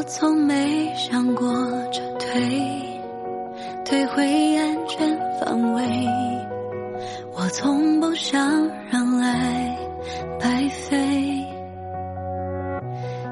[0.00, 1.52] 我从没想过
[1.92, 2.40] 撤退，
[3.84, 5.82] 退回安全范围。
[7.34, 8.40] 我从不想
[8.90, 9.76] 让爱
[10.40, 11.44] 白费，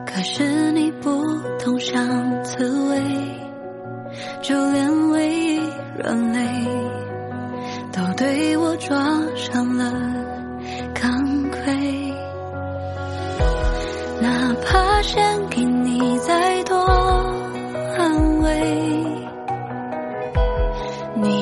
[0.04, 1.24] 可是你不
[1.58, 2.06] 懂像
[2.44, 3.00] 刺猬，
[4.42, 5.60] 就连唯一
[5.96, 6.66] 软肋
[7.90, 9.90] 都对我装上了
[10.92, 11.10] 钢
[11.50, 12.12] 盔，
[14.20, 15.64] 哪怕献给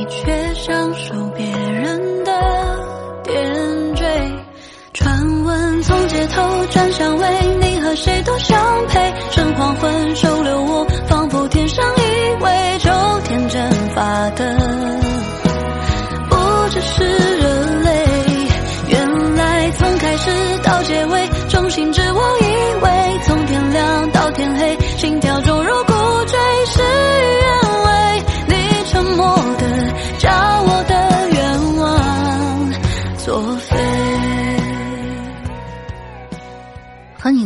[0.08, 1.95] 却享受别人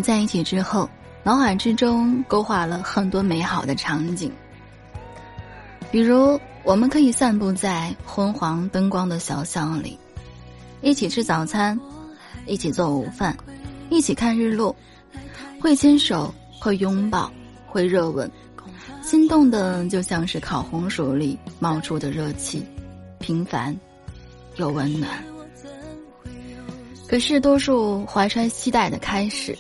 [0.03, 0.89] 在一起之后，
[1.23, 4.31] 脑海之中勾画了很多美好的场景，
[5.91, 9.99] 比如我们可以散步在昏黄灯光的小巷里，
[10.81, 11.79] 一起吃早餐，
[12.47, 13.37] 一起做午饭，
[13.91, 14.75] 一起看日落，
[15.61, 17.31] 会牵手，会拥抱，
[17.67, 18.31] 会热吻，
[19.03, 22.65] 心动的就像是烤红薯里冒出的热气，
[23.19, 23.77] 平凡
[24.57, 25.11] 又温暖。
[27.09, 29.59] 可是，多数怀揣期待的开始，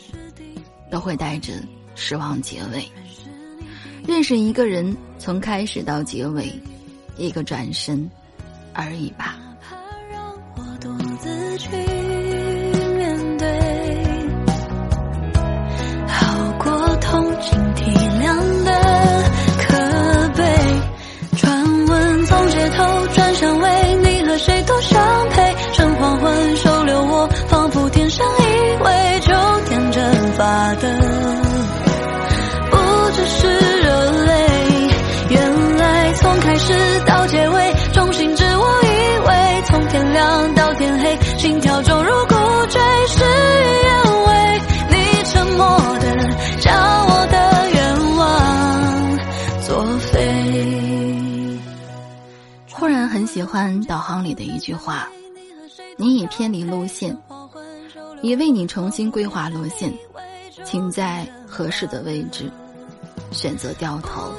[0.90, 1.52] 都会带着
[1.94, 2.84] 失望结尾。
[4.06, 6.52] 认识一个人，从开始到结尾，
[7.16, 8.10] 一个转身
[8.72, 9.38] 而已吧。
[9.60, 9.76] 怕
[10.10, 11.58] 让我独自
[52.80, 55.06] 突然很喜欢导航里的一句话
[55.98, 57.14] ：“你已偏离路线，
[58.22, 59.92] 已为你重新规划路线，
[60.64, 62.50] 请在合适的位置
[63.32, 64.32] 选择掉头。”